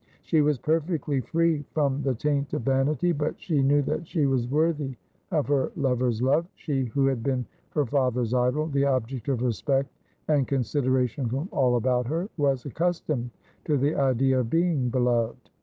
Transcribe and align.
She 0.23 0.41
was 0.41 0.57
perfectly 0.57 1.21
free 1.21 1.61
from 1.75 2.01
the 2.01 2.15
taint 2.15 2.53
of 2.55 2.63
vanity; 2.63 3.11
but 3.11 3.39
she 3.39 3.61
knew 3.61 3.83
that 3.83 4.07
she 4.07 4.25
was 4.25 4.47
worthy 4.49 4.95
of 5.29 5.45
her 5.47 5.71
lover's 5.75 6.23
love. 6.23 6.47
She, 6.55 6.85
who 6.85 7.05
had 7.05 7.21
been 7.21 7.45
her 7.75 7.85
father's 7.85 8.33
idol, 8.33 8.65
the 8.65 8.85
object 8.85 9.27
of 9.29 9.43
respect 9.43 9.91
and 10.27 10.47
consideration 10.47 11.29
from 11.29 11.49
all 11.51 11.75
about 11.75 12.07
her, 12.07 12.29
was 12.37 12.65
accustomed 12.65 13.29
to 13.65 13.77
the 13.77 13.93
idea 13.93 14.39
of 14.39 14.49
being 14.49 14.89
beloved. 14.89 15.51